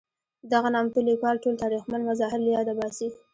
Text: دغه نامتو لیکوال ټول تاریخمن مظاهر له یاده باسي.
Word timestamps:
دغه 0.53 0.69
نامتو 0.75 0.99
لیکوال 1.09 1.35
ټول 1.43 1.55
تاریخمن 1.63 2.01
مظاهر 2.09 2.39
له 2.43 2.49
یاده 2.57 2.73
باسي. 2.79 3.07